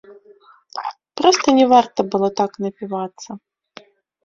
Проста 1.21 1.47
не 1.59 1.67
варта 1.73 1.99
было 2.15 2.27
так 2.41 2.51
напівацца. 2.67 3.29